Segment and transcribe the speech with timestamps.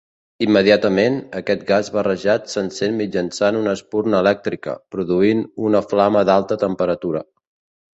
[0.43, 7.29] Immediatament, aquest gas barrejat s'encén mitjançant una espurna elèctrica, produint una flama d'alta temperatura.